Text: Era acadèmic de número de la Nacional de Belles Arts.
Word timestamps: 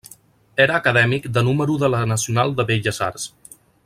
Era 0.63 0.77
acadèmic 0.77 1.27
de 1.35 1.43
número 1.49 1.75
de 1.83 1.91
la 1.97 2.01
Nacional 2.13 2.59
de 2.61 2.67
Belles 2.71 3.03
Arts. 3.11 3.29